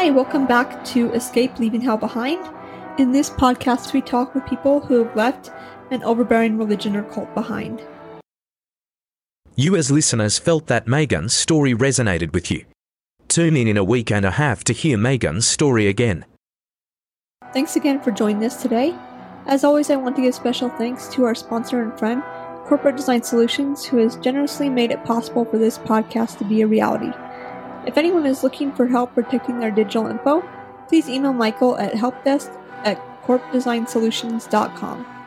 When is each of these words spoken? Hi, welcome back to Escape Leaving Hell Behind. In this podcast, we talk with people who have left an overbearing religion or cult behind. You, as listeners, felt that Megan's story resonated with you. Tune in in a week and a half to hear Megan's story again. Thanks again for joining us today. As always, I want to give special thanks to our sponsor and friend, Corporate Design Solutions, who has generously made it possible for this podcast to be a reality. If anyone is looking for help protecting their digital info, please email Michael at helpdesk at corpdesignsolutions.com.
Hi, 0.00 0.08
welcome 0.08 0.46
back 0.46 0.82
to 0.86 1.12
Escape 1.12 1.58
Leaving 1.58 1.82
Hell 1.82 1.98
Behind. 1.98 2.42
In 2.98 3.12
this 3.12 3.28
podcast, 3.28 3.92
we 3.92 4.00
talk 4.00 4.34
with 4.34 4.46
people 4.46 4.80
who 4.80 5.04
have 5.04 5.14
left 5.14 5.50
an 5.90 6.02
overbearing 6.04 6.56
religion 6.56 6.96
or 6.96 7.02
cult 7.02 7.34
behind. 7.34 7.82
You, 9.56 9.76
as 9.76 9.90
listeners, 9.90 10.38
felt 10.38 10.68
that 10.68 10.88
Megan's 10.88 11.34
story 11.34 11.74
resonated 11.74 12.32
with 12.32 12.50
you. 12.50 12.64
Tune 13.28 13.58
in 13.58 13.68
in 13.68 13.76
a 13.76 13.84
week 13.84 14.10
and 14.10 14.24
a 14.24 14.30
half 14.30 14.64
to 14.64 14.72
hear 14.72 14.96
Megan's 14.96 15.46
story 15.46 15.86
again. 15.86 16.24
Thanks 17.52 17.76
again 17.76 18.00
for 18.00 18.10
joining 18.10 18.42
us 18.42 18.62
today. 18.62 18.94
As 19.44 19.64
always, 19.64 19.90
I 19.90 19.96
want 19.96 20.16
to 20.16 20.22
give 20.22 20.34
special 20.34 20.70
thanks 20.70 21.08
to 21.08 21.26
our 21.26 21.34
sponsor 21.34 21.82
and 21.82 21.98
friend, 21.98 22.22
Corporate 22.64 22.96
Design 22.96 23.22
Solutions, 23.22 23.84
who 23.84 23.98
has 23.98 24.16
generously 24.16 24.70
made 24.70 24.92
it 24.92 25.04
possible 25.04 25.44
for 25.44 25.58
this 25.58 25.76
podcast 25.76 26.38
to 26.38 26.44
be 26.46 26.62
a 26.62 26.66
reality. 26.66 27.12
If 27.86 27.96
anyone 27.96 28.26
is 28.26 28.42
looking 28.42 28.72
for 28.72 28.86
help 28.86 29.14
protecting 29.14 29.58
their 29.58 29.70
digital 29.70 30.06
info, 30.06 30.42
please 30.88 31.08
email 31.08 31.32
Michael 31.32 31.78
at 31.78 31.94
helpdesk 31.94 32.50
at 32.84 32.98
corpdesignsolutions.com. 33.24 35.19